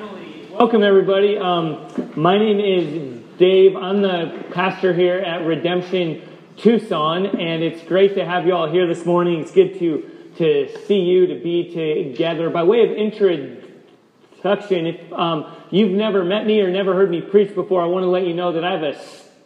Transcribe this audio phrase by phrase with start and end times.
[0.00, 1.36] Welcome everybody.
[1.36, 3.76] Um, my name is Dave.
[3.76, 6.22] I'm the pastor here at Redemption
[6.56, 9.42] Tucson, and it's great to have you all here this morning.
[9.42, 12.48] It's good to to see you, to be together.
[12.48, 17.54] By way of introduction, if um, you've never met me or never heard me preach
[17.54, 18.98] before, I want to let you know that I have a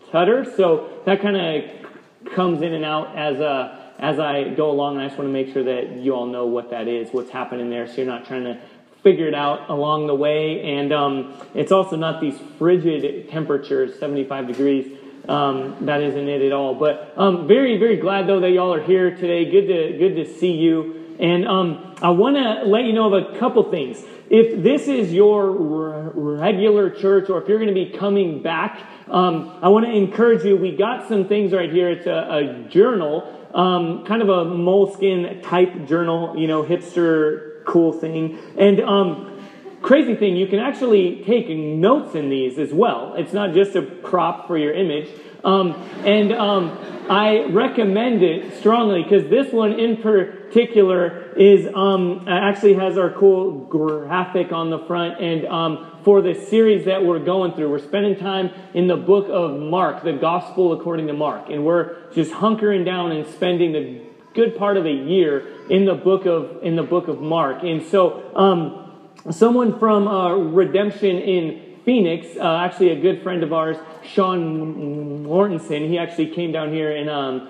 [0.07, 4.99] stutter, so that kind of comes in and out as a as I go along,
[4.99, 7.71] I just want to make sure that you all know what that is, what's happening
[7.71, 8.61] there, so you're not trying to
[9.05, 10.61] figure it out along the way.
[10.63, 14.99] And um, it's also not these frigid temperatures, 75 degrees.
[15.29, 16.75] Um, that isn't it at all.
[16.75, 19.49] But um, very, very glad though that y'all are here today.
[19.51, 21.17] Good to good to see you.
[21.19, 24.03] And um, I want to let you know of a couple things.
[24.29, 29.59] If this is your regular church, or if you're going to be coming back, um,
[29.63, 30.57] I want to encourage you.
[30.57, 31.91] We got some things right here.
[31.91, 37.93] It's a, a journal um, kind of a moleskin type journal, you know, hipster cool
[37.93, 38.39] thing.
[38.59, 39.41] And um,
[39.83, 43.15] crazy thing, you can actually take notes in these as well.
[43.17, 45.09] It's not just a prop for your image.
[45.45, 45.73] Um,
[46.07, 46.79] and um,
[47.11, 53.51] I recommend it strongly because this one in particular is um, actually has our cool
[53.67, 57.71] graphic on the front and um, for the series that we're going through.
[57.71, 61.51] We're spending time in the book of Mark, the gospel according to Mark.
[61.51, 64.01] And we're just hunkering down and spending the
[64.35, 67.63] good part of a year in the book of, in the book of Mark.
[67.63, 68.85] And so, um,
[69.31, 75.89] someone from uh, Redemption in Phoenix, uh, actually a good friend of ours, Sean Mortensen,
[75.89, 77.49] he actually came down here and um,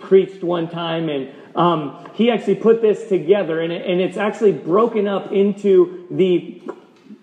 [0.00, 4.52] preached one time and um, he actually put this together and, it, and it's actually
[4.52, 6.62] broken up into the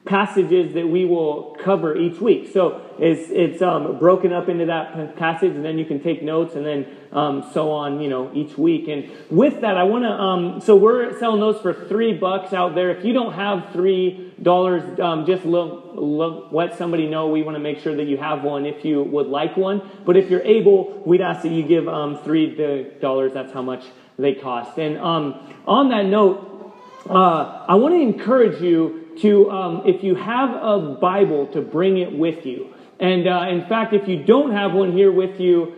[0.10, 2.52] passages that we will cover each week.
[2.52, 6.56] So it's, it's um, broken up into that passage, and then you can take notes,
[6.56, 8.88] and then um, so on, you know, each week.
[8.88, 10.10] And with that, I want to.
[10.10, 12.90] Um, so we're selling those for three bucks out there.
[12.90, 17.30] If you don't have three dollars, um, just look, look, let somebody know.
[17.30, 19.88] We want to make sure that you have one if you would like one.
[20.06, 23.33] But if you're able, we'd ask that you give um, three dollars.
[23.33, 23.86] That's how much
[24.17, 24.80] they cost.
[24.80, 26.48] And um, on that note.
[27.09, 31.97] Uh, I want to encourage you to, um, if you have a Bible, to bring
[31.97, 32.71] it with you.
[32.99, 35.73] And uh, in fact, if you don't have one here with you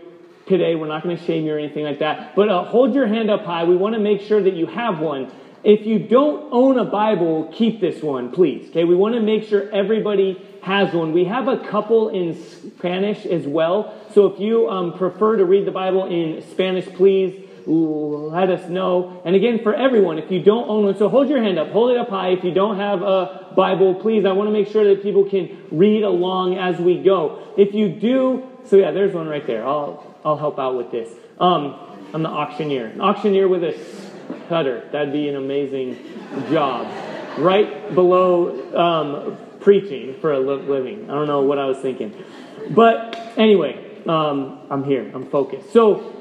[0.45, 3.07] today, we're not going to shame you or anything like that, but uh, hold your
[3.07, 3.63] hand up high.
[3.63, 5.31] We want to make sure that you have one.
[5.63, 8.69] If you don't own a Bible, keep this one, please.
[8.71, 11.13] Okay, we want to make sure everybody has one.
[11.13, 13.93] We have a couple in Spanish as well.
[14.13, 19.22] So if you um, prefer to read the Bible in Spanish, please let us know.
[19.25, 21.91] And again, for everyone, if you don't own one, so hold your hand up, hold
[21.91, 22.29] it up high.
[22.29, 25.66] If you don't have a Bible, please, I want to make sure that people can
[25.72, 27.47] read along as we go.
[27.57, 29.66] If you do, so yeah, there's one right there.
[29.66, 31.09] I'll, I'll help out with this.
[31.39, 31.77] Um,
[32.13, 32.88] I'm the auctioneer.
[32.88, 33.79] An auctioneer with a
[34.49, 34.88] cutter.
[34.91, 35.97] That'd be an amazing
[36.49, 36.88] job.
[37.38, 41.09] Right below um, preaching for a living.
[41.09, 42.13] I don't know what I was thinking.
[42.72, 45.09] But anyway, um, I'm here.
[45.13, 45.72] I'm focused.
[45.72, 46.20] So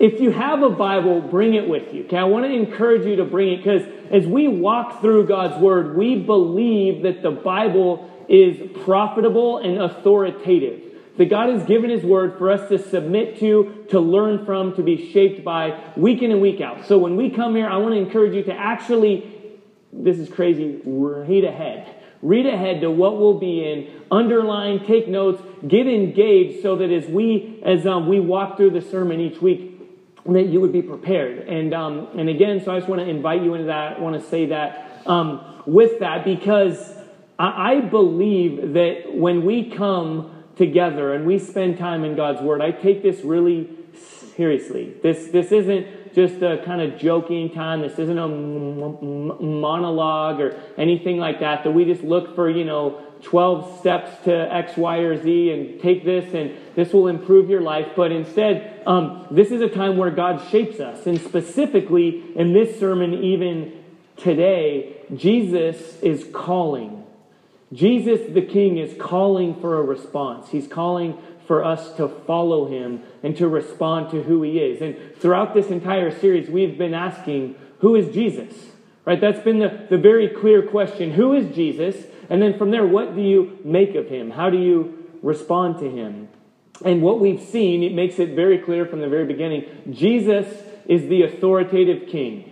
[0.00, 2.04] if you have a Bible, bring it with you.
[2.04, 5.60] Okay, I want to encourage you to bring it because as we walk through God's
[5.60, 10.84] Word, we believe that the Bible is profitable and authoritative.
[11.18, 14.82] That God has given His Word for us to submit to, to learn from, to
[14.82, 16.86] be shaped by week in and week out.
[16.86, 19.30] So when we come here, I want to encourage you to actually,
[19.92, 21.94] this is crazy, read ahead.
[22.22, 27.06] Read ahead to what we'll be in, underline, take notes, get engaged so that as
[27.06, 29.79] we, as um, we walk through the sermon each week,
[30.26, 31.48] that you would be prepared.
[31.48, 33.96] And, um, and again, so I just want to invite you into that.
[33.96, 36.94] I want to say that um, with that because
[37.38, 42.60] I, I believe that when we come together and we spend time in God's Word,
[42.60, 43.70] I take this really
[44.36, 44.94] seriously.
[45.02, 47.80] This, this isn't just a kind of joking time.
[47.80, 53.02] This isn't a monologue or anything like that, that we just look for, you know,
[53.22, 57.60] 12 steps to X, Y, or Z and take this and this will improve your
[57.60, 57.88] life.
[57.94, 61.06] But instead, um, this is a time where God shapes us.
[61.06, 63.84] And specifically in this sermon, even
[64.16, 67.04] today, Jesus is calling.
[67.72, 70.50] Jesus the King is calling for a response.
[70.50, 71.16] He's calling
[71.50, 74.80] for us to follow him and to respond to who he is.
[74.80, 78.54] And throughout this entire series, we've been asking, who is Jesus?
[79.04, 79.20] Right?
[79.20, 81.10] That's been the, the very clear question.
[81.10, 81.96] Who is Jesus?
[82.28, 84.30] And then from there, what do you make of him?
[84.30, 86.28] How do you respond to him?
[86.84, 90.46] And what we've seen, it makes it very clear from the very beginning Jesus
[90.86, 92.48] is the authoritative king.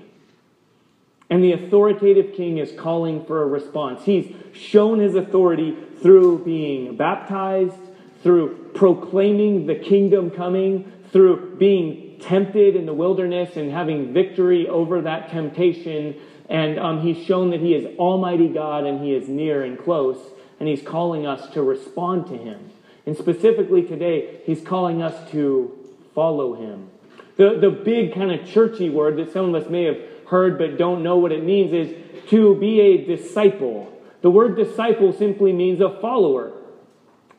[1.30, 4.04] And the authoritative king is calling for a response.
[4.04, 7.78] He's shown his authority through being baptized,
[8.22, 15.02] through proclaiming the kingdom coming, through being tempted in the wilderness and having victory over
[15.02, 16.16] that temptation,
[16.48, 20.18] And um, he's shown that he is Almighty God and he is near and close,
[20.58, 22.70] and he's calling us to respond to him.
[23.06, 25.76] And specifically today, he's calling us to
[26.14, 26.90] follow him.
[27.36, 29.98] The, the big kind of churchy word that some of us may have
[30.28, 31.94] heard but don't know what it means is
[32.30, 33.92] to be a disciple.
[34.22, 36.52] The word disciple simply means a follower.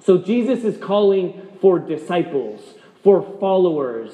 [0.01, 2.61] So Jesus is calling for disciples,
[3.03, 4.11] for followers.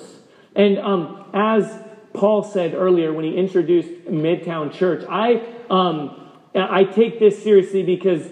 [0.56, 1.80] And um, as
[2.14, 8.28] Paul said earlier when he introduced Midtown Church, I, um, I take this seriously because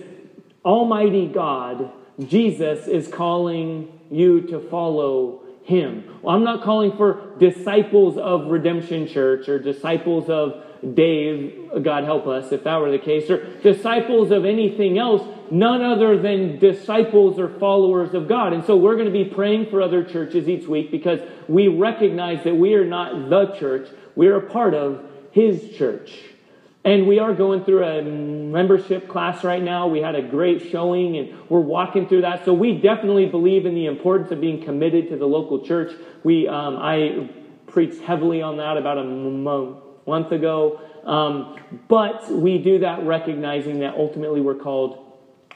[0.65, 6.19] Almighty God, Jesus, is calling you to follow him.
[6.21, 10.63] Well, I'm not calling for disciples of Redemption Church or disciples of
[10.93, 15.81] Dave, God help us if that were the case, or disciples of anything else, none
[15.81, 18.51] other than disciples or followers of God.
[18.51, 22.43] And so we're going to be praying for other churches each week because we recognize
[22.43, 26.11] that we are not the church, we're a part of His church.
[26.85, 29.87] And we are going through a membership class right now.
[29.87, 32.43] We had a great showing and we're walking through that.
[32.43, 35.93] So we definitely believe in the importance of being committed to the local church.
[36.23, 37.29] We, um, I
[37.67, 40.81] preached heavily on that about a month ago.
[41.05, 41.57] Um,
[41.87, 44.99] but we do that recognizing that ultimately we're called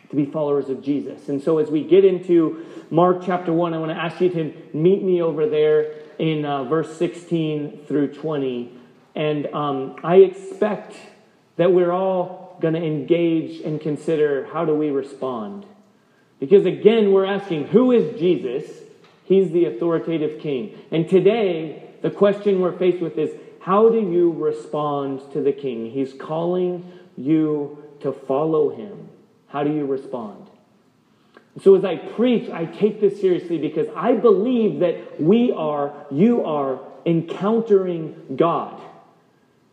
[0.09, 1.27] to be followers of Jesus.
[1.27, 4.53] And so as we get into Mark chapter 1, I want to ask you to
[4.73, 8.73] meet me over there in uh, verse 16 through 20.
[9.15, 10.95] And um, I expect
[11.57, 15.65] that we're all going to engage and consider how do we respond.
[16.39, 18.69] Because again, we're asking, who is Jesus?
[19.25, 20.77] He's the authoritative king.
[20.91, 25.91] And today, the question we're faced with is, how do you respond to the king?
[25.91, 29.09] He's calling you to follow him.
[29.47, 30.47] How do you respond?
[31.61, 36.45] So, as I preach, I take this seriously because I believe that we are, you
[36.45, 38.79] are, encountering God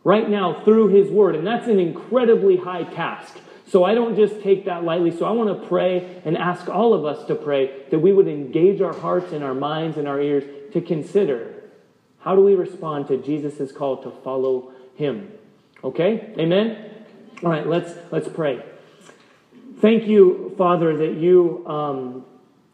[0.05, 1.35] right now through His Word.
[1.35, 3.37] And that's an incredibly high task.
[3.67, 5.11] So, I don't just take that lightly.
[5.11, 8.29] So, I want to pray and ask all of us to pray that we would
[8.29, 11.55] engage our hearts and our minds and our ears to consider
[12.25, 15.31] how do we respond to Jesus' call to follow him?
[15.83, 16.33] Okay?
[16.39, 16.91] Amen?
[17.43, 18.65] All right, let's, let's pray.
[19.79, 22.25] Thank you, Father, that you, um,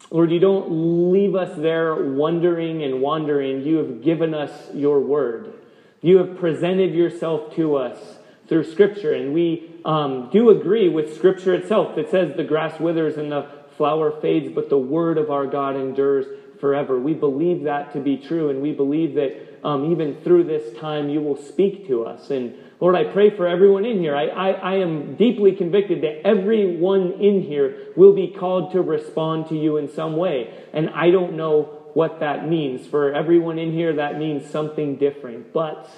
[0.09, 3.63] Lord, you don't leave us there wondering and wandering.
[3.63, 5.53] You have given us your word.
[6.01, 8.17] You have presented yourself to us
[8.47, 13.17] through Scripture, and we um, do agree with Scripture itself that says the grass withers
[13.17, 16.25] and the flower fades, but the word of our God endures
[16.59, 16.99] forever.
[16.99, 21.09] We believe that to be true, and we believe that um, even through this time
[21.09, 22.31] you will speak to us.
[22.31, 24.15] And Lord, I pray for everyone in here.
[24.15, 29.49] I, I, I am deeply convicted that everyone in here will be called to respond
[29.49, 30.51] to you in some way.
[30.73, 32.87] And I don't know what that means.
[32.87, 35.53] For everyone in here, that means something different.
[35.53, 35.89] But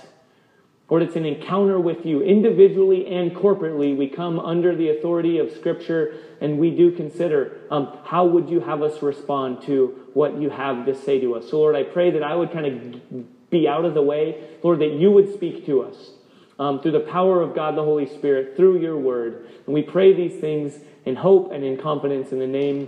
[0.89, 3.97] Lord, it's an encounter with you individually and corporately.
[3.97, 8.59] We come under the authority of Scripture and we do consider um, how would you
[8.59, 11.49] have us respond to what you have to say to us.
[11.49, 14.43] So, Lord, I pray that I would kind of be out of the way.
[14.61, 16.11] Lord, that you would speak to us
[16.59, 19.47] um, through the power of God the Holy Spirit, through your word.
[19.65, 22.87] And we pray these things in hope and in confidence in the name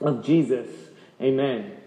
[0.00, 0.68] of Jesus.
[1.20, 1.79] Amen.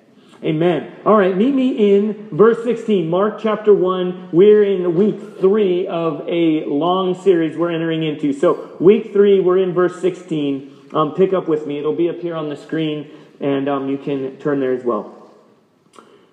[0.43, 0.93] Amen.
[1.05, 4.31] All right, meet me in verse 16, Mark chapter 1.
[4.33, 8.33] We're in week three of a long series we're entering into.
[8.33, 10.89] So, week three, we're in verse 16.
[10.93, 11.79] Um, pick up with me.
[11.79, 13.09] It'll be up here on the screen,
[13.39, 15.31] and um, you can turn there as well.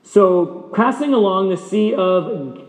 [0.02, 2.68] So, passing along the Sea of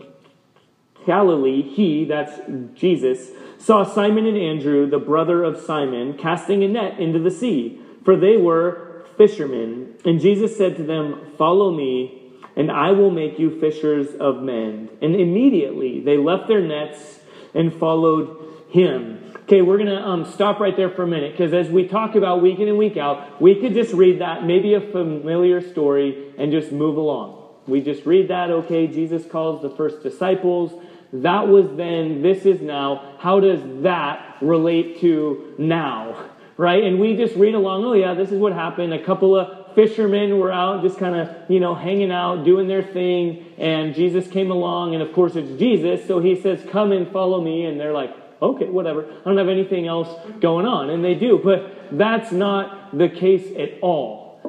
[1.04, 2.38] Galilee, he, that's
[2.74, 7.80] Jesus, saw Simon and Andrew, the brother of Simon, casting a net into the sea,
[8.04, 9.94] for they were fishermen.
[10.04, 14.88] And Jesus said to them, Follow me, and I will make you fishers of men.
[15.00, 17.20] And immediately they left their nets
[17.54, 19.18] and followed him.
[19.42, 22.14] Okay, we're going to um, stop right there for a minute because as we talk
[22.14, 26.32] about week in and week out, we could just read that, maybe a familiar story,
[26.38, 27.38] and just move along.
[27.66, 30.72] We just read that, okay, Jesus calls the first disciples.
[31.12, 33.16] That was then, this is now.
[33.18, 36.30] How does that relate to now?
[36.56, 36.84] Right?
[36.84, 38.92] And we just read along, oh, yeah, this is what happened.
[38.92, 42.82] A couple of fishermen were out just kind of, you know, hanging out, doing their
[42.82, 47.10] thing, and Jesus came along, and of course it's Jesus, so he says, come and
[47.10, 49.04] follow me, and they're like, okay, whatever.
[49.04, 50.08] I don't have anything else
[50.40, 50.90] going on.
[50.90, 54.40] And they do, but that's not the case at all.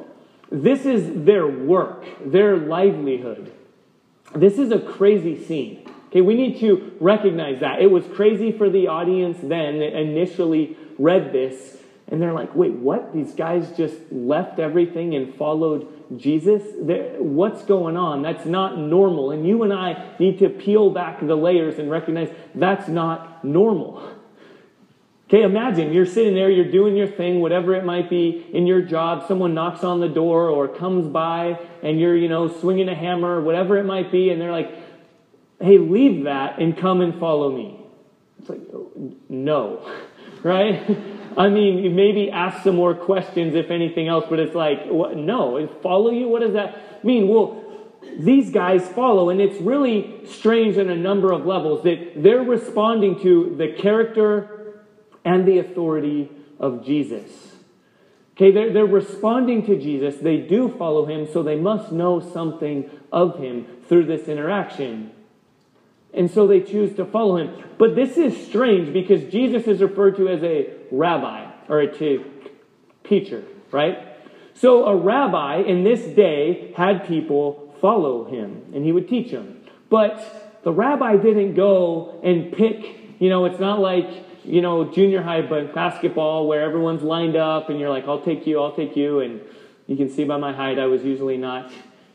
[0.50, 3.52] This is their work, their livelihood.
[4.34, 5.88] This is a crazy scene.
[6.08, 7.80] Okay, we need to recognize that.
[7.80, 11.78] It was crazy for the audience then that initially read this,
[12.14, 13.12] and they're like, wait, what?
[13.12, 16.62] These guys just left everything and followed Jesus,
[17.18, 18.22] what's going on?
[18.22, 19.32] That's not normal.
[19.32, 24.12] And you and I need to peel back the layers and recognize that's not normal.
[25.28, 28.80] Okay, imagine you're sitting there, you're doing your thing, whatever it might be in your
[28.80, 29.26] job.
[29.26, 33.40] Someone knocks on the door or comes by and you're, you know, swinging a hammer,
[33.40, 34.72] whatever it might be, and they're like,
[35.60, 37.80] hey, leave that and come and follow me.
[38.38, 39.90] It's like, oh, no,
[40.44, 40.84] right?
[41.36, 45.16] I mean, you maybe ask some more questions, if anything else, but it's like, what?
[45.16, 46.28] no, follow you?
[46.28, 47.26] What does that mean?
[47.26, 47.60] Well,
[48.18, 53.20] these guys follow, and it's really strange on a number of levels that they're responding
[53.22, 54.84] to the character
[55.24, 57.30] and the authority of Jesus.
[58.36, 60.16] Okay, they're, they're responding to Jesus.
[60.16, 65.12] They do follow him, so they must know something of him through this interaction.
[66.16, 67.64] And so they choose to follow him.
[67.78, 72.24] But this is strange because Jesus is referred to as a rabbi or a
[73.04, 73.98] teacher, right?
[74.54, 79.60] So a rabbi in this day had people follow him and he would teach them.
[79.90, 84.08] But the rabbi didn't go and pick, you know, it's not like,
[84.44, 88.60] you know, junior high basketball where everyone's lined up and you're like, I'll take you,
[88.60, 89.20] I'll take you.
[89.20, 89.40] And
[89.86, 91.72] you can see by my height, I was usually not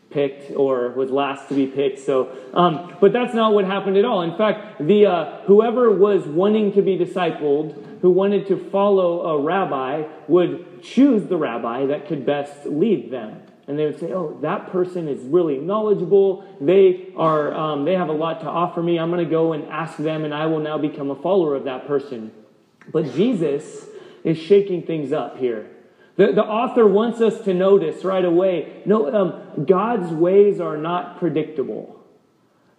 [0.09, 1.99] picked or was last to be picked.
[1.99, 4.21] So, um, but that's not what happened at all.
[4.21, 9.41] In fact, the uh, whoever was wanting to be discipled, who wanted to follow a
[9.41, 13.41] rabbi, would choose the rabbi that could best lead them.
[13.67, 16.43] And they would say, "Oh, that person is really knowledgeable.
[16.59, 17.53] They are.
[17.53, 18.97] Um, they have a lot to offer me.
[18.97, 21.65] I'm going to go and ask them, and I will now become a follower of
[21.65, 22.31] that person."
[22.91, 23.85] But Jesus
[24.23, 25.69] is shaking things up here.
[26.19, 31.17] The, the author wants us to notice right away no, um, God's ways are not
[31.17, 31.95] predictable.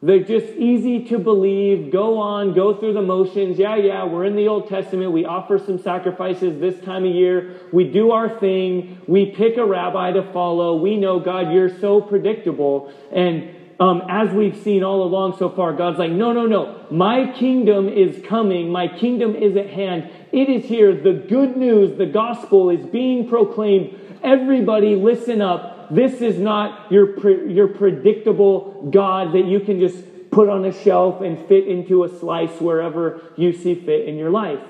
[0.02, 1.90] They're just easy to believe.
[1.90, 3.58] Go on, go through the motions.
[3.58, 5.12] Yeah, yeah, we're in the Old Testament.
[5.12, 7.56] We offer some sacrifices this time of year.
[7.72, 9.00] We do our thing.
[9.06, 10.76] We pick a rabbi to follow.
[10.76, 12.92] We know, God, you're so predictable.
[13.10, 16.86] And um, as we've seen all along so far, God's like, no, no, no.
[16.90, 18.70] My kingdom is coming.
[18.70, 20.10] My kingdom is at hand.
[20.32, 20.94] It is here.
[20.94, 23.98] The good news, the gospel is being proclaimed.
[24.22, 25.92] Everybody listen up.
[25.92, 30.72] This is not your, pre- your predictable God that you can just put on a
[30.72, 34.60] shelf and fit into a slice wherever you see fit in your life.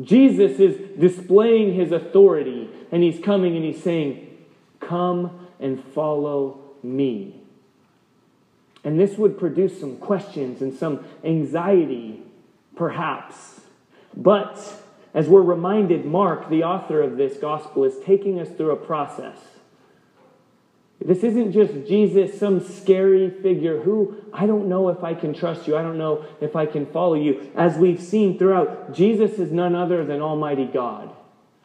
[0.00, 4.28] Jesus is displaying his authority and he's coming and he's saying,
[4.80, 7.40] Come and follow me.
[8.84, 12.22] And this would produce some questions and some anxiety,
[12.74, 13.61] perhaps.
[14.16, 14.58] But
[15.14, 19.36] as we're reminded, Mark, the author of this gospel, is taking us through a process.
[21.04, 25.66] This isn't just Jesus, some scary figure who I don't know if I can trust
[25.66, 25.76] you.
[25.76, 27.50] I don't know if I can follow you.
[27.56, 31.10] As we've seen throughout, Jesus is none other than Almighty God.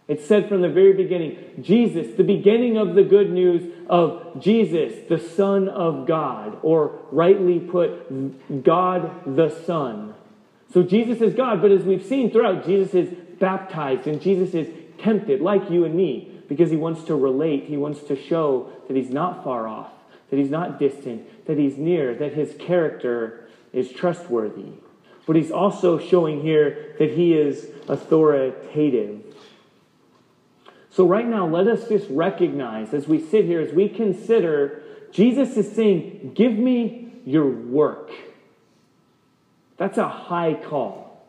[0.07, 5.07] It said from the very beginning, Jesus, the beginning of the good news of Jesus,
[5.09, 10.15] the Son of God, or rightly put, God the Son.
[10.73, 14.67] So Jesus is God, but as we've seen throughout, Jesus is baptized and Jesus is
[14.99, 17.65] tempted, like you and me, because he wants to relate.
[17.65, 19.91] He wants to show that he's not far off,
[20.29, 24.71] that he's not distant, that he's near, that his character is trustworthy.
[25.25, 29.23] But he's also showing here that he is authoritative.
[30.89, 34.81] So, right now, let us just recognize as we sit here, as we consider,
[35.11, 38.09] Jesus is saying, Give me your work.
[39.77, 41.25] That's a high call.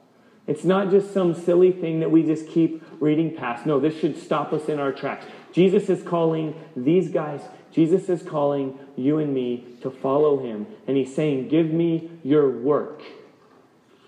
[0.47, 3.67] It's not just some silly thing that we just keep reading past.
[3.67, 5.27] No, this should stop us in our tracks.
[5.53, 10.67] Jesus is calling these guys, Jesus is calling you and me to follow him.
[10.87, 13.03] And he's saying, Give me your work.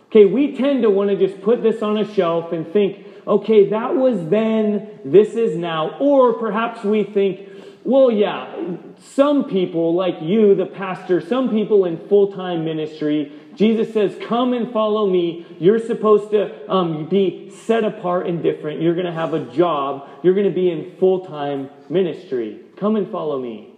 [0.06, 3.68] Okay, we tend to want to just put this on a shelf and think, okay,
[3.68, 5.96] that was then, this is now.
[6.00, 7.48] Or perhaps we think,
[7.84, 13.92] well, yeah, some people, like you, the pastor, some people in full time ministry, Jesus
[13.92, 15.46] says, Come and follow me.
[15.58, 18.80] You're supposed to um, be set apart and different.
[18.80, 20.08] You're going to have a job.
[20.22, 22.60] You're going to be in full time ministry.
[22.76, 23.74] Come and follow me.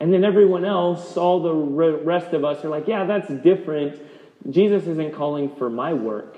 [0.00, 4.00] And then everyone else, all the rest of us, are like, Yeah, that's different.
[4.50, 6.36] Jesus isn't calling for my work.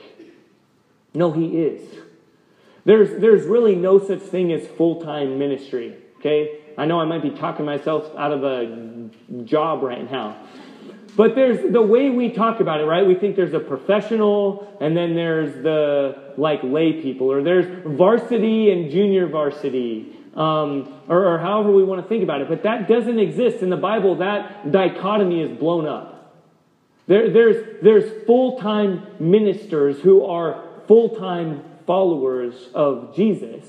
[1.14, 1.82] No, he is.
[2.84, 6.60] There's, there's really no such thing as full time ministry, okay?
[6.78, 9.10] I know I might be talking myself out of a
[9.44, 10.36] job right now.
[11.20, 13.06] But there's the way we talk about it, right?
[13.06, 18.70] We think there's a professional and then there's the like lay people, or there's varsity
[18.70, 22.48] and junior varsity, um, or, or however we want to think about it.
[22.48, 23.62] But that doesn't exist.
[23.62, 26.42] In the Bible, that dichotomy is blown up.
[27.06, 33.66] There, there's there's full time ministers who are full time followers of Jesus.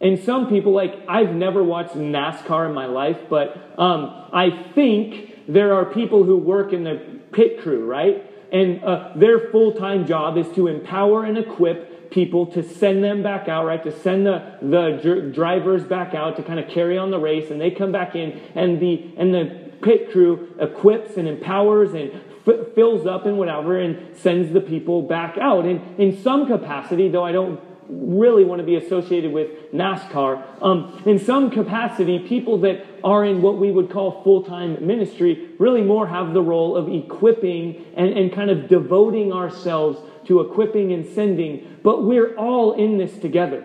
[0.00, 5.29] And some people, like, I've never watched NASCAR in my life, but um, I think
[5.54, 8.26] there are people who work in the pit crew, right?
[8.52, 13.22] And uh, their full time job is to empower and equip people to send them
[13.22, 13.82] back out, right?
[13.84, 17.50] To send the, the dr- drivers back out to kind of carry on the race,
[17.50, 22.10] and they come back in, and the, and the pit crew equips and empowers and
[22.46, 25.64] f- fills up and whatever and sends the people back out.
[25.64, 30.62] And in some capacity, though I don't really want to be associated with NASCAR.
[30.62, 35.50] Um, in some capacity, people that are in what we would call full time ministry
[35.58, 40.92] really more have the role of equipping and, and kind of devoting ourselves to equipping
[40.92, 41.78] and sending.
[41.82, 43.64] But we're all in this together.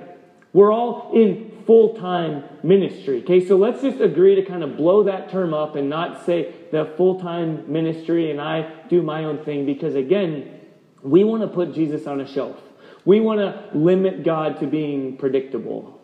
[0.53, 3.22] We're all in full time ministry.
[3.24, 6.53] Okay, so let's just agree to kind of blow that term up and not say
[6.72, 10.62] the full time ministry and I do my own thing because, again,
[11.01, 12.58] we want to put Jesus on a shelf.
[13.06, 16.02] We want to limit God to being predictable.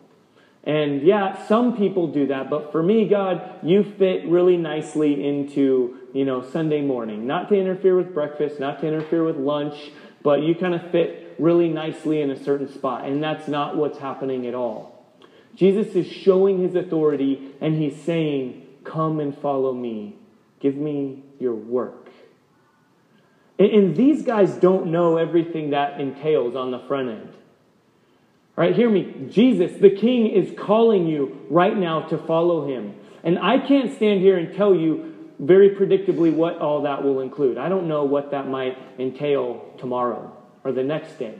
[0.64, 5.98] And yeah, some people do that, but for me, God, you fit really nicely into,
[6.14, 7.26] you know, Sunday morning.
[7.26, 9.74] Not to interfere with breakfast, not to interfere with lunch,
[10.22, 13.06] but you kind of fit really nicely in a certain spot.
[13.06, 15.04] And that's not what's happening at all.
[15.56, 20.16] Jesus is showing his authority and he's saying, Come and follow me.
[20.60, 22.01] Give me your work.
[23.58, 27.28] And, these guys don't know everything that entails on the front end.
[28.56, 29.28] All right, hear me.
[29.30, 32.94] Jesus, the King, is calling you right now to follow him.
[33.22, 37.58] And I can't stand here and tell you very predictably what all that will include.
[37.58, 41.34] I don't know what that might entail tomorrow or the next day.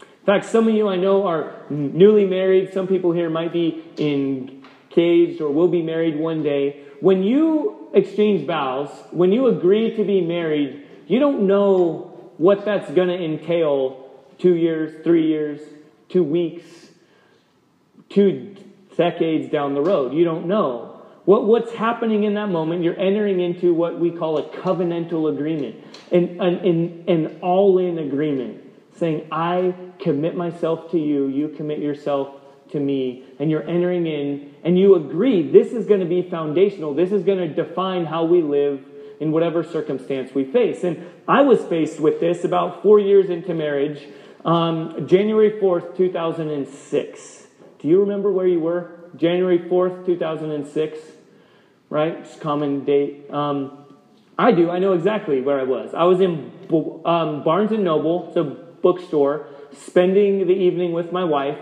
[0.00, 2.72] In fact, some of you I know are newly married.
[2.72, 6.84] Some people here might be engaged or will be married one day.
[7.00, 12.90] When you exchange vows, when you agree to be married, you don't know what that's
[12.90, 15.60] going to entail two years, three years,
[16.08, 16.64] two weeks,
[18.08, 18.56] two
[18.96, 20.14] decades down the road.
[20.14, 21.02] You don't know.
[21.24, 25.76] What, what's happening in that moment, you're entering into what we call a covenantal agreement,
[26.12, 28.62] an, an, an all in agreement,
[28.98, 32.40] saying, I commit myself to you, you commit yourself
[32.72, 36.92] to me, and you're entering in, and you agree this is going to be foundational,
[36.92, 38.84] this is going to define how we live
[39.20, 40.84] in whatever circumstance we face.
[40.84, 44.06] And I was faced with this about four years into marriage,
[44.44, 47.46] um, January 4th, 2006.
[47.78, 49.10] Do you remember where you were?
[49.16, 50.98] January 4th, 2006,
[51.90, 52.24] right?
[52.24, 53.30] Just common date.
[53.30, 53.84] Um,
[54.38, 54.70] I do.
[54.70, 55.94] I know exactly where I was.
[55.94, 56.50] I was in
[57.04, 61.58] um, Barnes and Noble, it's a bookstore, spending the evening with my wife.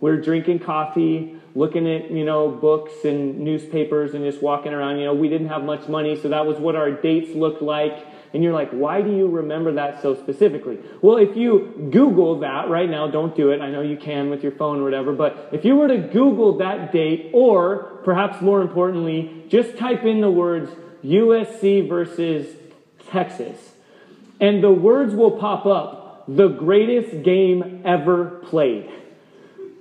[0.00, 4.98] We we're drinking coffee looking at, you know, books and newspapers and just walking around.
[4.98, 8.06] You know, we didn't have much money, so that was what our dates looked like.
[8.32, 10.80] And you're like, why do you remember that so specifically?
[11.00, 13.60] Well, if you Google that right now, don't do it.
[13.60, 16.58] I know you can with your phone or whatever, but if you were to Google
[16.58, 20.68] that date, or perhaps more importantly, just type in the words
[21.04, 22.56] USC versus
[23.08, 23.74] Texas,
[24.40, 28.90] and the words will pop up the greatest game ever played.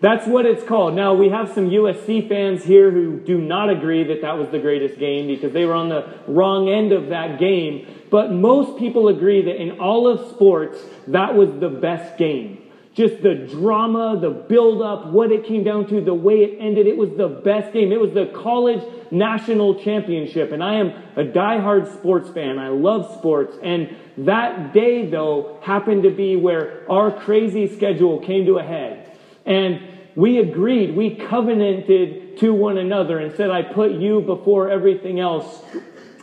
[0.03, 0.95] That's what it's called.
[0.95, 4.59] Now, we have some USC fans here who do not agree that that was the
[4.59, 7.87] greatest game because they were on the wrong end of that game.
[8.11, 12.69] But most people agree that in all of sports, that was the best game.
[12.93, 16.85] Just the drama, the build up, what it came down to, the way it ended.
[16.85, 17.93] It was the best game.
[17.93, 20.51] It was the college national championship.
[20.51, 22.59] And I am a die-hard sports fan.
[22.59, 23.55] I love sports.
[23.63, 28.99] And that day, though, happened to be where our crazy schedule came to a head.
[29.45, 35.19] And we agreed, we covenanted to one another and said, I put you before everything
[35.19, 35.61] else.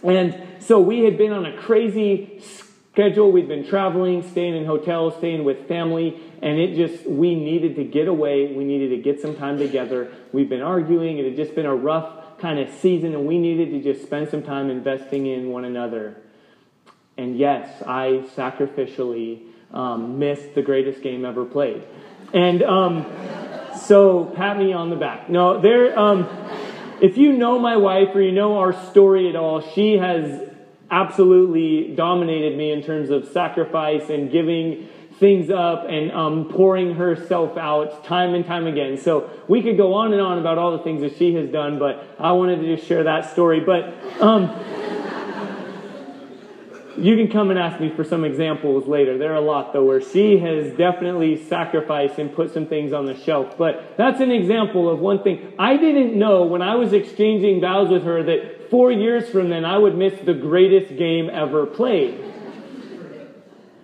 [0.02, 2.42] And so we had been on a crazy
[2.92, 3.30] schedule.
[3.32, 7.84] We'd been traveling, staying in hotels, staying with family, and it just, we needed to
[7.84, 8.52] get away.
[8.52, 10.12] We needed to get some time together.
[10.32, 11.18] We've been arguing.
[11.18, 14.28] It had just been a rough kind of season, and we needed to just spend
[14.28, 16.16] some time investing in one another.
[17.16, 21.84] And yes, I sacrificially um, missed the greatest game ever played.
[22.32, 23.06] And, um,
[23.78, 25.28] so pat me on the back.
[25.28, 25.98] No, there.
[25.98, 26.28] Um,
[27.00, 30.48] if you know my wife or you know our story at all, she has
[30.90, 37.56] absolutely dominated me in terms of sacrifice and giving things up and um, pouring herself
[37.58, 38.96] out time and time again.
[38.96, 41.78] So we could go on and on about all the things that she has done,
[41.78, 43.60] but I wanted to just share that story.
[43.60, 44.48] But um,
[47.00, 49.16] you can come and ask me for some examples later.
[49.16, 53.06] There are a lot, though, where she has definitely sacrificed and put some things on
[53.06, 53.56] the shelf.
[53.56, 55.54] But that's an example of one thing.
[55.58, 59.64] I didn't know when I was exchanging vows with her that four years from then
[59.64, 62.22] I would miss the greatest game ever played.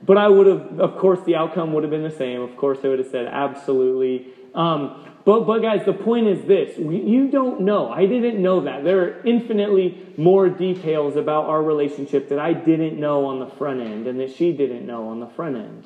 [0.03, 2.41] But I would have, of course, the outcome would have been the same.
[2.41, 4.29] Of course, I would have said absolutely.
[4.55, 7.91] Um, but, but guys, the point is this you don't know.
[7.91, 8.85] I didn't know that.
[8.85, 13.81] There are infinitely more details about our relationship that I didn't know on the front
[13.81, 15.85] end and that she didn't know on the front end.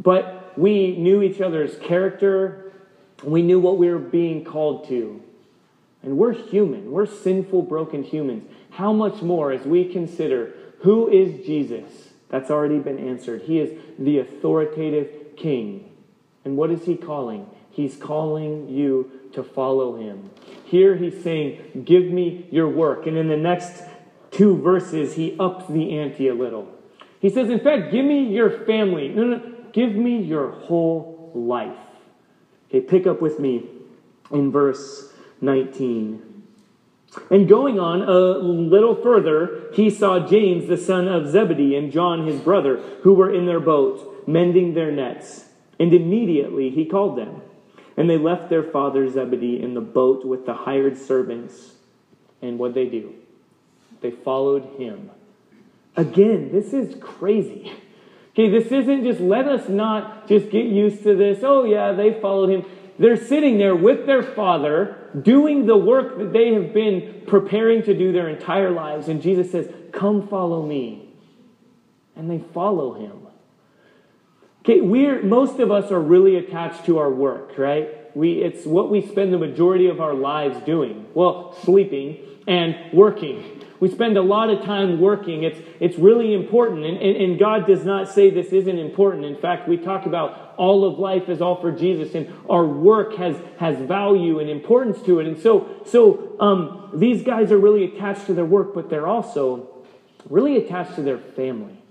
[0.00, 2.72] But we knew each other's character,
[3.22, 5.22] we knew what we were being called to.
[6.02, 8.50] And we're human, we're sinful, broken humans.
[8.70, 12.08] How much more as we consider who is Jesus?
[12.28, 13.42] That's already been answered.
[13.42, 15.92] He is the authoritative king.
[16.44, 17.46] And what is he calling?
[17.72, 20.30] He's calling you to follow him.
[20.64, 23.06] Here he's saying, Give me your work.
[23.06, 23.82] And in the next
[24.30, 26.68] two verses, he ups the ante a little.
[27.20, 29.08] He says, In fact, give me your family.
[29.08, 31.76] No, no, give me your whole life.
[32.68, 33.68] Okay, pick up with me
[34.30, 36.22] in verse 19.
[37.30, 42.26] And going on a little further, he saw James, the son of Zebedee, and John,
[42.26, 45.46] his brother, who were in their boat, mending their nets.
[45.78, 47.41] And immediately he called them.
[47.96, 51.72] And they left their father Zebedee in the boat with the hired servants.
[52.40, 53.14] And what they do?
[54.00, 55.10] They followed him.
[55.96, 57.72] Again, this is crazy.
[58.32, 61.40] Okay, this isn't just let us not just get used to this.
[61.42, 62.64] Oh, yeah, they followed him.
[62.98, 67.94] They're sitting there with their father, doing the work that they have been preparing to
[67.94, 69.08] do their entire lives.
[69.08, 71.10] And Jesus says, Come follow me.
[72.16, 73.21] And they follow him.
[74.62, 78.16] Okay, we're most of us are really attached to our work, right?
[78.16, 81.06] We it's what we spend the majority of our lives doing.
[81.14, 83.60] Well, sleeping and working.
[83.80, 85.42] We spend a lot of time working.
[85.42, 86.84] It's, it's really important.
[86.84, 89.24] And, and, and, God does not say this isn't important.
[89.24, 93.16] In fact, we talk about all of life is all for Jesus, and our work
[93.16, 95.26] has, has value and importance to it.
[95.26, 99.84] And so, so um, these guys are really attached to their work, but they're also
[100.30, 101.81] really attached to their family.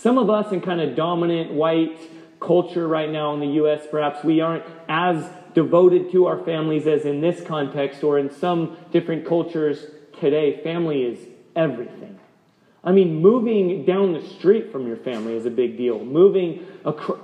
[0.00, 1.98] Some of us in kind of dominant white
[2.40, 7.04] culture right now in the U.S., perhaps we aren't as devoted to our families as
[7.04, 9.84] in this context or in some different cultures
[10.18, 10.62] today.
[10.64, 11.18] Family is
[11.54, 12.18] everything.
[12.82, 16.02] I mean, moving down the street from your family is a big deal.
[16.02, 16.66] Moving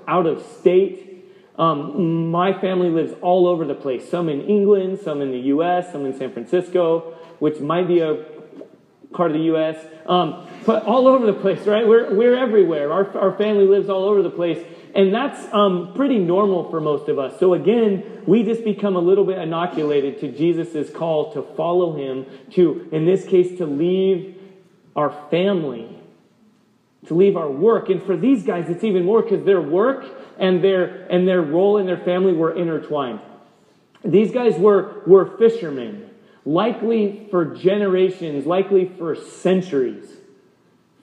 [0.07, 1.25] out of state.
[1.59, 4.07] Um, my family lives all over the place.
[4.07, 8.36] Some in England, some in the U.S., some in San Francisco, which might be a
[9.17, 9.85] part of the U.S.
[10.07, 11.87] Um, but all over the place, right?
[11.87, 12.93] We're, we're everywhere.
[12.93, 14.65] Our, our family lives all over the place.
[14.95, 17.39] And that's um, pretty normal for most of us.
[17.39, 22.27] So again, we just become a little bit inoculated to Jesus' call to follow him,
[22.53, 24.41] to, in this case, to leave
[24.97, 26.01] our family,
[27.07, 27.91] to leave our work.
[27.91, 30.07] And for these guys, it's even more because their work
[30.39, 33.21] and their, and their role in their family were intertwined.
[34.03, 36.09] These guys were, were fishermen,
[36.47, 40.09] likely for generations, likely for centuries.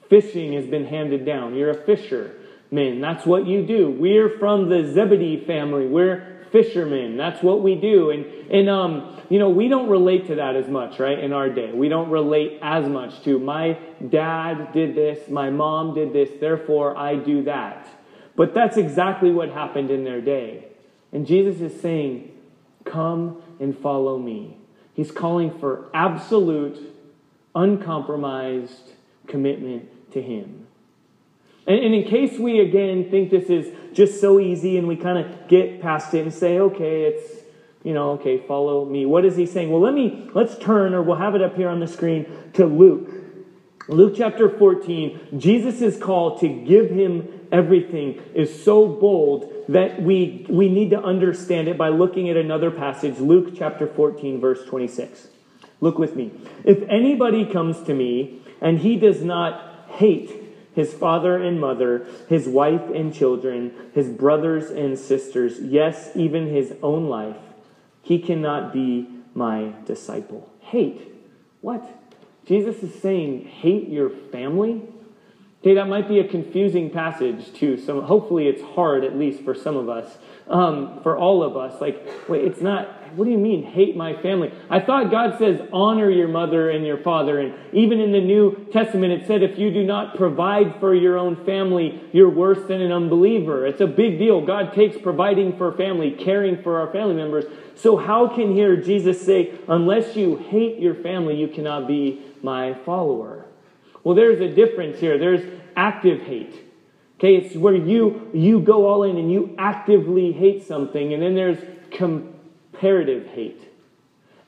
[0.08, 1.54] Fishing has been handed down.
[1.54, 3.00] You're a fisherman.
[3.00, 3.90] That's what you do.
[3.90, 5.86] We're from the Zebedee family.
[5.86, 7.16] We're fishermen.
[7.16, 8.10] That's what we do.
[8.10, 11.50] And, and um, you know, we don't relate to that as much, right, in our
[11.50, 11.72] day.
[11.72, 13.78] We don't relate as much to my
[14.08, 17.86] dad did this, my mom did this, therefore I do that.
[18.36, 20.68] But that's exactly what happened in their day.
[21.12, 22.30] And Jesus is saying,
[22.84, 24.58] Come and follow me.
[24.94, 26.78] He's calling for absolute,
[27.54, 28.92] uncompromised
[29.26, 30.66] commitment to Him.
[31.66, 35.18] And, and in case we again think this is just so easy and we kind
[35.18, 37.42] of get past it and say, okay, it's,
[37.82, 39.06] you know, okay, follow me.
[39.06, 39.70] What is he saying?
[39.70, 42.66] Well, let me, let's turn, or we'll have it up here on the screen, to
[42.66, 43.10] Luke.
[43.88, 50.68] Luke chapter 14, Jesus' call to give him everything is so bold that we, we
[50.68, 55.28] need to understand it by looking at another passage, Luke chapter 14, verse 26.
[55.80, 56.32] Look with me.
[56.64, 62.48] If anybody comes to me and he does not hate his father and mother, his
[62.48, 67.36] wife and children, his brothers and sisters, yes, even his own life,
[68.02, 70.50] he cannot be my disciple.
[70.60, 71.00] Hate.
[71.60, 71.88] What?
[72.44, 74.82] Jesus is saying, hate your family?
[75.64, 78.02] Okay, that might be a confusing passage to some.
[78.02, 80.18] Hopefully, it's hard, at least for some of us.
[80.46, 84.14] Um, for all of us, like, wait, it's not what do you mean, hate my
[84.20, 84.52] family?
[84.68, 87.38] I thought God says, honor your mother and your father.
[87.38, 91.16] And even in the New Testament, it said, if you do not provide for your
[91.16, 93.66] own family, you're worse than an unbeliever.
[93.66, 94.44] It's a big deal.
[94.44, 97.44] God takes providing for family, caring for our family members.
[97.76, 102.74] So, how can here Jesus say, unless you hate your family, you cannot be my
[102.84, 103.43] follower?
[104.04, 105.18] Well, there's a difference here.
[105.18, 105.42] There's
[105.74, 106.54] active hate.
[107.18, 111.34] Okay, it's where you you go all in and you actively hate something, and then
[111.34, 111.58] there's
[111.90, 113.60] comparative hate.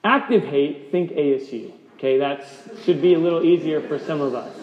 [0.05, 1.73] Active hate, think ASU.
[1.95, 2.47] Okay, that
[2.85, 4.55] should be a little easier for some of us.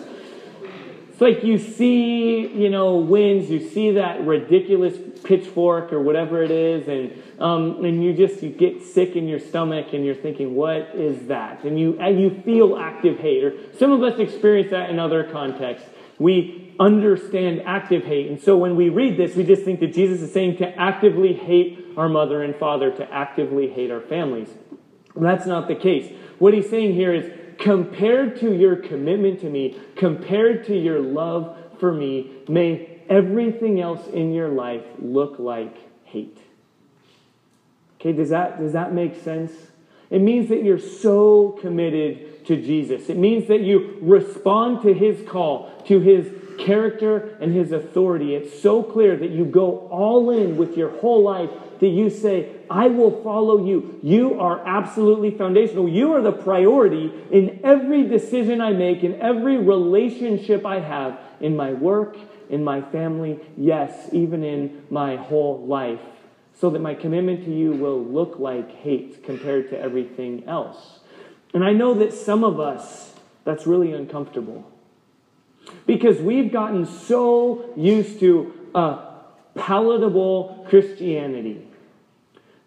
[1.10, 6.52] it's like you see, you know, wins, you see that ridiculous pitchfork or whatever it
[6.52, 10.56] is, and um, and you just you get sick in your stomach, and you're thinking,
[10.56, 11.66] what is that?
[11.66, 13.44] And you and you feel active hate.
[13.44, 15.90] Or some of us experience that in other contexts.
[16.18, 20.22] We understand active hate, and so when we read this, we just think that Jesus
[20.22, 24.50] is saying to actively hate our mother and father, to actively hate our families.
[25.16, 26.12] that's not the case.
[26.40, 27.30] What he's saying here is
[27.60, 34.08] compared to your commitment to me, compared to your love for me, may everything else
[34.08, 35.76] in your life look like
[36.06, 36.38] hate.
[38.04, 39.54] Okay, does that, does that make sense?
[40.10, 43.08] It means that you're so committed to Jesus.
[43.08, 48.36] It means that you respond to his call, to his character and his authority.
[48.36, 52.50] It's so clear that you go all in with your whole life that you say,
[52.70, 53.98] I will follow you.
[54.04, 55.88] You are absolutely foundational.
[55.88, 61.56] You are the priority in every decision I make, in every relationship I have, in
[61.56, 62.18] my work,
[62.50, 66.02] in my family, yes, even in my whole life,
[66.64, 71.02] so that my commitment to you will look like hate compared to everything else.
[71.54, 73.12] And I know that some of us,
[73.44, 74.64] that's really uncomfortable.
[75.86, 78.98] Because we've gotten so used to a
[79.56, 81.68] palatable Christianity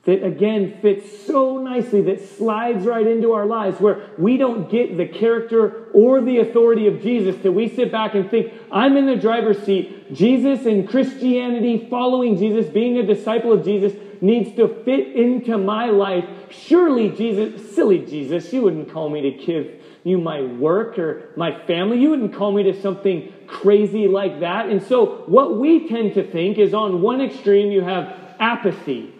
[0.06, 4.96] that again fits so nicely, that slides right into our lives, where we don't get
[4.96, 9.06] the character or the authority of Jesus, that we sit back and think, I'm in
[9.06, 10.14] the driver's seat.
[10.14, 15.86] Jesus and Christianity, following Jesus, being a disciple of Jesus, needs to fit into my
[15.86, 16.24] life.
[16.50, 21.58] Surely, Jesus, silly Jesus, you wouldn't call me to give you my work or my
[21.66, 21.98] family.
[21.98, 24.68] You wouldn't call me to something crazy like that.
[24.68, 29.15] And so, what we tend to think is on one extreme, you have apathy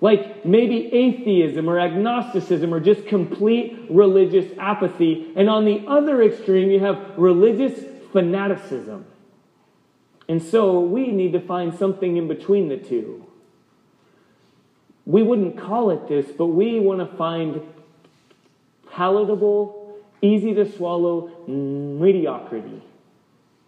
[0.00, 5.32] like maybe atheism or agnosticism or just complete religious apathy.
[5.34, 9.06] And on the other extreme, you have religious fanaticism.
[10.28, 13.26] And so we need to find something in between the two.
[15.06, 17.62] We wouldn't call it this, but we want to find
[18.92, 22.82] palatable, easy to swallow mediocrity.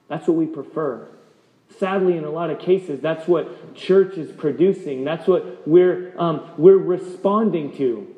[0.08, 1.08] That's what we prefer.
[1.78, 5.04] Sadly, in a lot of cases, that's what church is producing.
[5.04, 8.14] That's what we're, um, we're responding to.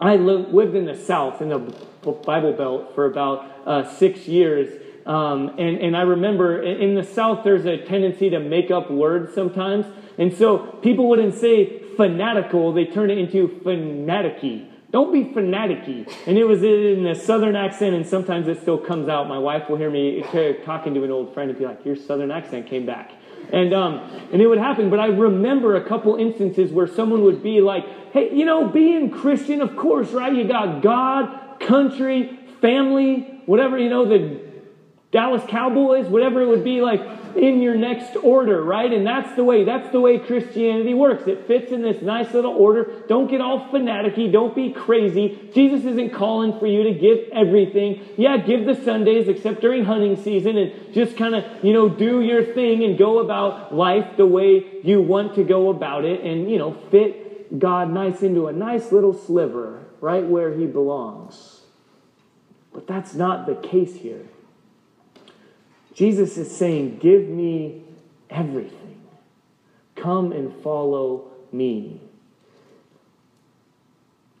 [0.00, 4.80] I lived in the South, in the Bible Belt, for about uh, six years.
[5.06, 9.34] Um, and, and I remember in the South, there's a tendency to make up words
[9.34, 9.86] sometimes.
[10.18, 14.71] And so people wouldn't say fanatical, they turn it into fanaticky.
[14.92, 16.06] Don't be fanaticky.
[16.26, 19.26] And it was in a southern accent, and sometimes it still comes out.
[19.26, 20.22] My wife will hear me
[20.64, 23.12] talking to an old friend and be like, Your southern accent came back.
[23.52, 23.98] And, um,
[24.32, 24.90] and it would happen.
[24.90, 29.10] But I remember a couple instances where someone would be like, Hey, you know, being
[29.10, 30.34] Christian, of course, right?
[30.34, 34.40] You got God, country, family, whatever, you know, the
[35.10, 37.00] Dallas Cowboys, whatever it would be like
[37.36, 38.92] in your next order, right?
[38.92, 41.26] And that's the way, that's the way Christianity works.
[41.26, 43.02] It fits in this nice little order.
[43.08, 44.30] Don't get all fanaticky.
[44.30, 45.50] Don't be crazy.
[45.54, 48.00] Jesus isn't calling for you to give everything.
[48.16, 52.20] Yeah, give the Sundays except during hunting season and just kind of, you know, do
[52.20, 56.50] your thing and go about life the way you want to go about it and,
[56.50, 61.60] you know, fit God nice into a nice little sliver right where he belongs.
[62.72, 64.26] But that's not the case here.
[66.02, 67.84] Jesus is saying, Give me
[68.28, 69.00] everything.
[69.94, 72.00] Come and follow me.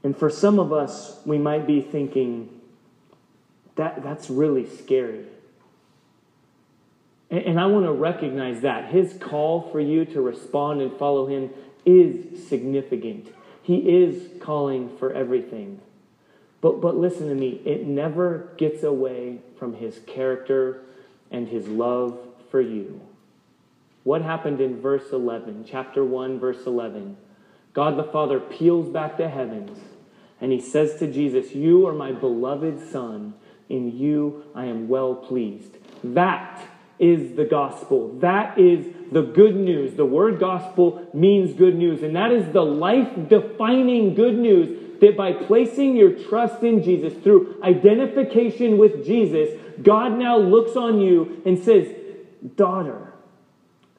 [0.02, 2.48] And for some of us, we might be thinking,
[3.76, 5.24] that, that's really scary.
[7.30, 8.90] And, and I want to recognize that.
[8.90, 11.50] His call for you to respond and follow him
[11.84, 13.28] is significant.
[13.62, 15.80] He is calling for everything.
[16.60, 20.82] But, but listen to me, it never gets away from his character
[21.32, 22.18] and his love
[22.50, 23.00] for you.
[24.04, 27.16] What happened in verse 11, chapter 1, verse 11?
[27.72, 29.78] God the Father peels back the heavens
[30.42, 33.34] and he says to Jesus, You are my beloved Son.
[33.68, 35.78] In you I am well pleased.
[36.02, 36.60] That
[36.98, 38.18] is the gospel.
[38.18, 39.94] That is the good news.
[39.94, 42.02] The word gospel means good news.
[42.02, 47.14] And that is the life defining good news that by placing your trust in Jesus
[47.22, 51.88] through identification with Jesus, God now looks on you and says,
[52.56, 53.12] Daughter,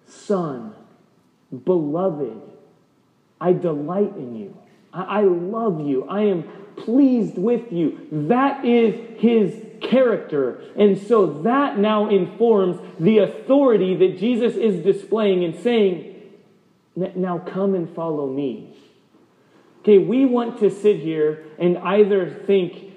[0.05, 0.73] son,
[1.63, 2.41] beloved,
[3.39, 4.57] I delight in you.
[4.93, 6.05] I, I love you.
[6.07, 6.43] I am
[6.75, 8.07] pleased with you.
[8.11, 10.61] That is his character.
[10.75, 16.21] And so that now informs the authority that Jesus is displaying and saying,
[16.95, 18.75] Now come and follow me.
[19.81, 22.92] Okay, we want to sit here and either think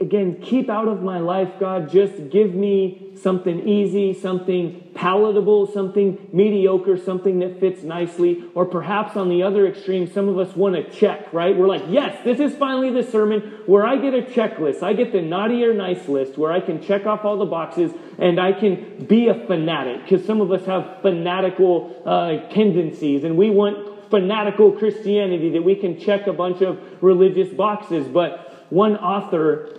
[0.00, 1.90] again, keep out of my life, God.
[1.90, 8.44] Just give me something easy, something palatable, something mediocre, something that fits nicely.
[8.54, 11.56] Or perhaps on the other extreme, some of us want to check, right?
[11.56, 14.82] We're like, yes, this is finally the sermon where I get a checklist.
[14.82, 17.92] I get the naughty or nice list where I can check off all the boxes
[18.18, 23.36] and I can be a fanatic because some of us have fanatical uh, tendencies and
[23.36, 28.06] we want fanatical Christianity that we can check a bunch of religious boxes.
[28.06, 29.78] But one author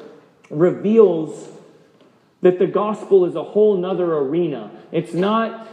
[0.49, 1.49] reveals
[2.41, 4.69] that the gospel is a whole nother arena.
[4.91, 5.67] It's not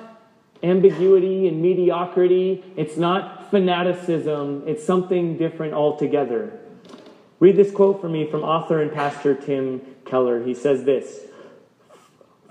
[0.63, 6.59] ambiguity and mediocrity, it's not fanaticism, it's something different altogether.
[7.41, 10.45] Read this quote for me from author and pastor Tim Keller.
[10.45, 11.21] He says this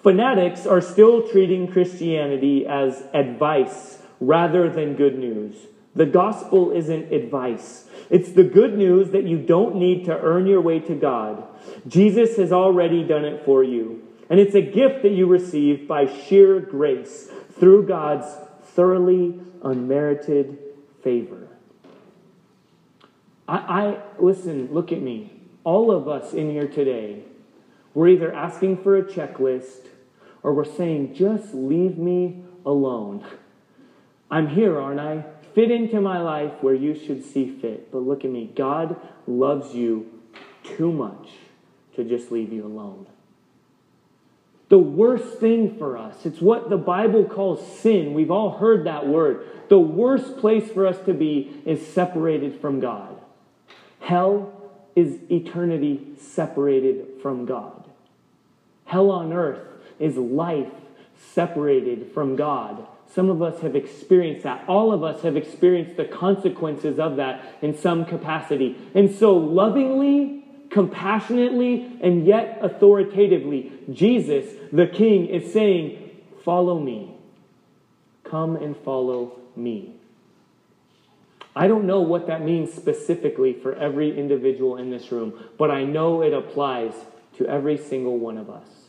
[0.04, 5.56] Fanatics are still treating Christianity as advice rather than good news.
[5.96, 7.86] The gospel isn't advice.
[8.10, 11.44] It's the good news that you don't need to earn your way to God.
[11.88, 14.08] Jesus has already done it for you.
[14.30, 18.28] And it's a gift that you receive by sheer grace through God's
[18.64, 20.58] thoroughly unmerited
[21.04, 21.50] favor.
[23.48, 25.34] I, I listen, look at me.
[25.66, 27.24] All of us in here today,
[27.94, 29.88] we're either asking for a checklist
[30.44, 33.26] or we're saying, just leave me alone.
[34.32, 35.26] I'm here, aren't I?
[35.54, 37.92] Fit into my life where you should see fit.
[37.92, 38.52] But look at me.
[38.56, 38.96] God
[39.28, 40.20] loves you
[40.64, 41.30] too much
[41.96, 43.08] to just leave you alone.
[44.70, 48.14] The worst thing for us, it's what the Bible calls sin.
[48.14, 49.46] We've all heard that word.
[49.68, 53.18] The worst place for us to be is separated from God.
[54.00, 54.54] Hell
[54.96, 57.84] is eternity separated from God.
[58.86, 59.68] Hell on earth
[60.00, 60.72] is life
[61.34, 62.88] separated from God.
[63.14, 64.64] Some of us have experienced that.
[64.68, 68.78] All of us have experienced the consequences of that in some capacity.
[68.96, 75.98] And so, lovingly, compassionately, and yet authoritatively, Jesus, the King, is saying,
[76.44, 77.14] Follow me.
[78.24, 79.94] Come and follow me.
[81.56, 85.84] I don't know what that means specifically for every individual in this room, but I
[85.84, 86.94] know it applies
[87.38, 88.81] to every single one of us.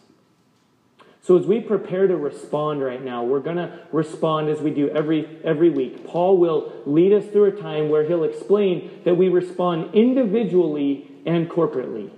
[1.23, 4.89] So as we prepare to respond right now, we're going to respond as we do
[4.89, 6.05] every every week.
[6.05, 11.49] Paul will lead us through a time where he'll explain that we respond individually and
[11.49, 12.11] corporately.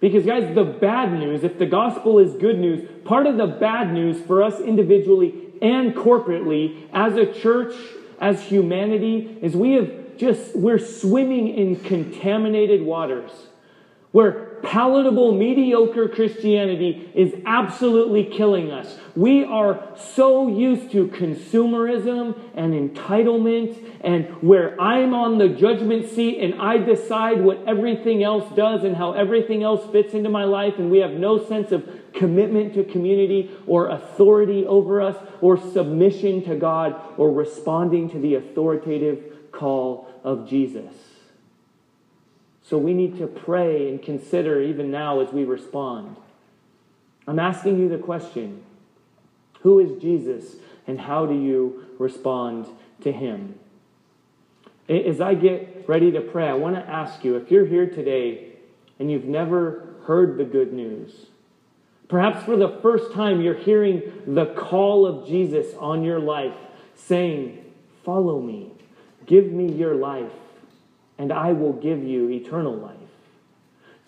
[0.00, 3.92] Because guys, the bad news, if the gospel is good news, part of the bad
[3.92, 7.74] news for us individually and corporately as a church,
[8.20, 13.30] as humanity, is we have just we're swimming in contaminated waters
[14.10, 18.98] where palatable, mediocre Christianity is absolutely killing us.
[19.16, 26.38] We are so used to consumerism and entitlement, and where I'm on the judgment seat
[26.40, 30.74] and I decide what everything else does and how everything else fits into my life,
[30.78, 36.44] and we have no sense of commitment to community or authority over us or submission
[36.44, 41.07] to God or responding to the authoritative call of Jesus.
[42.68, 46.16] So we need to pray and consider even now as we respond.
[47.26, 48.62] I'm asking you the question
[49.60, 52.66] Who is Jesus and how do you respond
[53.02, 53.58] to him?
[54.86, 58.52] As I get ready to pray, I want to ask you if you're here today
[58.98, 61.26] and you've never heard the good news,
[62.08, 66.56] perhaps for the first time you're hearing the call of Jesus on your life
[66.94, 67.64] saying,
[68.04, 68.72] Follow me,
[69.26, 70.32] give me your life
[71.18, 72.94] and I will give you eternal life.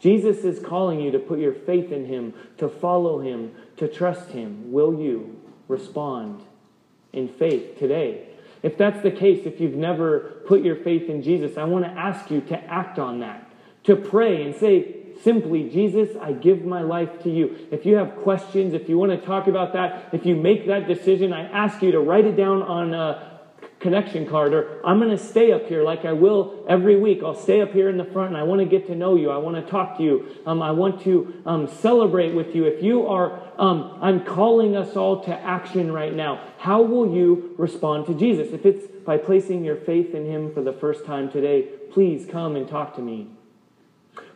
[0.01, 4.31] Jesus is calling you to put your faith in him, to follow him, to trust
[4.31, 4.73] him.
[4.73, 6.41] Will you respond
[7.13, 8.29] in faith today?
[8.63, 11.91] If that's the case, if you've never put your faith in Jesus, I want to
[11.91, 13.51] ask you to act on that,
[13.85, 17.69] to pray and say, simply, Jesus, I give my life to you.
[17.71, 20.89] If you have questions, if you want to talk about that, if you make that
[20.89, 23.30] decision, I ask you to write it down on a,
[23.81, 27.23] connection card, or I'm going to stay up here like I will every week.
[27.25, 29.31] I'll stay up here in the front and I want to get to know you.
[29.31, 30.27] I want to talk to you.
[30.47, 32.65] Um, I want to um, celebrate with you.
[32.65, 36.47] If you are, um, I'm calling us all to action right now.
[36.59, 38.53] How will you respond to Jesus?
[38.53, 42.57] If it's by placing your faith in Him for the first time today, please come
[42.57, 43.29] and talk to me.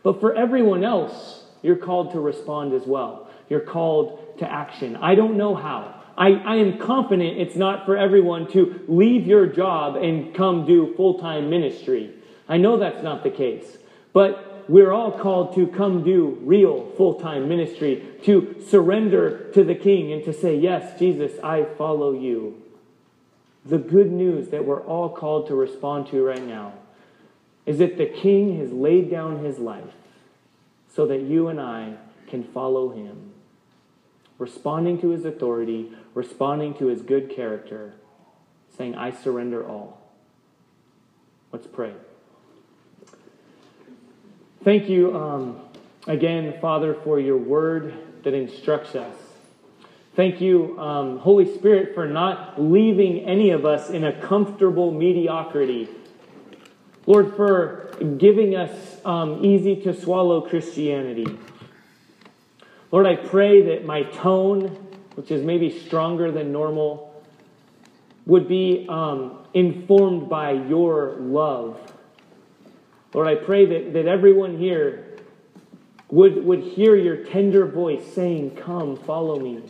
[0.01, 3.29] But for everyone else, you're called to respond as well.
[3.47, 4.95] You're called to action.
[4.95, 5.94] I don't know how.
[6.17, 10.93] I, I am confident it's not for everyone to leave your job and come do
[10.95, 12.13] full time ministry.
[12.47, 13.77] I know that's not the case.
[14.13, 19.75] But we're all called to come do real full time ministry, to surrender to the
[19.75, 22.61] King and to say, Yes, Jesus, I follow you.
[23.65, 26.73] The good news that we're all called to respond to right now
[27.65, 29.93] is that the King has laid down his life
[30.95, 31.95] so that you and I
[32.27, 33.33] can follow him,
[34.37, 37.93] responding to his authority, responding to his good character,
[38.75, 40.01] saying, I surrender all.
[41.51, 41.93] Let's pray.
[44.63, 45.61] Thank you um,
[46.07, 47.93] again, Father, for your word
[48.23, 49.15] that instructs us.
[50.15, 55.89] Thank you, um, Holy Spirit, for not leaving any of us in a comfortable mediocrity.
[57.05, 58.71] Lord, for giving us
[59.05, 61.27] um, easy to swallow Christianity.
[62.91, 64.77] Lord, I pray that my tone,
[65.15, 67.13] which is maybe stronger than normal,
[68.25, 71.79] would be um, informed by your love.
[73.13, 75.17] Lord, I pray that, that everyone here
[76.09, 79.63] would, would hear your tender voice saying, Come, follow me.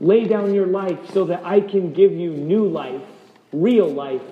[0.00, 3.02] Lay down your life so that I can give you new life,
[3.52, 4.22] real life,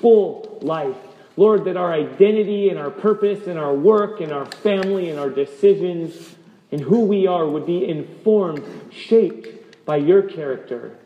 [0.00, 0.96] full life.
[1.36, 5.28] Lord, that our identity and our purpose and our work and our family and our
[5.28, 6.35] decisions
[6.72, 10.96] and who we are would be informed, shaped by your character,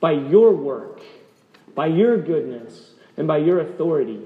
[0.00, 1.00] by your work,
[1.74, 4.20] by your goodness, and by your authority.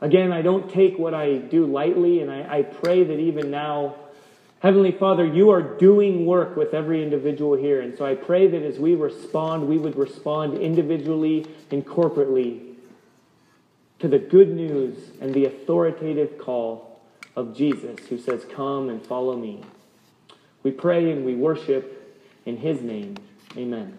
[0.00, 3.94] Again, I don't take what I do lightly, and I, I pray that even now,
[4.60, 7.80] Heavenly Father, you are doing work with every individual here.
[7.80, 12.74] And so I pray that as we respond, we would respond individually and corporately
[14.00, 16.91] to the good news and the authoritative call
[17.36, 19.62] of Jesus, who says, Come and follow me.
[20.62, 23.16] We pray and we worship in his name.
[23.56, 23.98] Amen.